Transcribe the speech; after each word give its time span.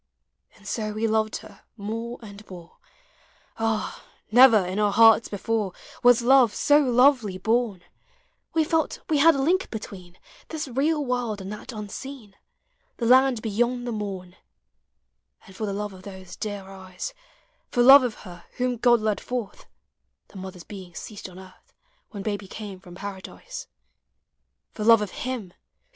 And 0.55 0.67
so 0.67 0.93
we 0.93 1.05
loved 1.07 1.35
her 1.45 1.61
more 1.77 2.17
and 2.23 2.43
more: 2.49 2.77
Ah, 3.59 4.03
never 4.31 4.65
in 4.65 4.79
our 4.79 4.91
hearts 4.91 5.29
before 5.29 5.73
Was 6.01 6.23
love 6.23 6.55
so 6.55 6.79
lovely 6.79 7.37
born: 7.37 7.83
We 8.55 8.63
felt 8.63 9.01
we 9.09 9.19
had 9.19 9.35
a 9.35 9.41
link 9.43 9.69
between 9.69 10.17
This 10.47 10.67
real 10.67 11.05
world 11.05 11.39
and 11.39 11.53
that 11.53 11.71
unseen— 11.71 12.35
The 12.97 13.05
land 13.05 13.43
beyond 13.43 13.85
the 13.85 13.91
morn; 13.91 14.37
And 15.45 15.55
for 15.55 15.67
the 15.67 15.71
love 15.73 15.93
of 15.93 16.01
those 16.01 16.35
dear 16.35 16.63
eyes, 16.63 17.13
For 17.69 17.83
love 17.83 18.01
of 18.01 18.15
her 18.25 18.45
whom 18.57 18.77
God 18.77 19.01
led 19.01 19.21
forth 19.21 19.67
(The 20.29 20.37
mother's 20.39 20.63
being 20.63 20.95
ceased 20.95 21.29
on 21.29 21.37
earth 21.37 21.75
When 22.09 22.23
Baby 22.23 22.47
came 22.47 22.79
from 22.79 22.95
Paradise)— 22.95 23.67
For 24.73 24.83
love 24.83 25.03
of 25.03 25.11
Uim 25.11 25.51
who 25.51 25.53